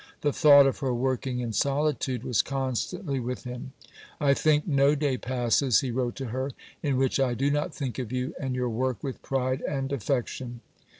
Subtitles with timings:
[0.21, 3.73] The thought of her working in solitude was constantly with him.
[4.19, 6.49] "I think no day passes," he wrote to her,
[6.81, 10.61] "in which I do not think of you and your work with pride and affection."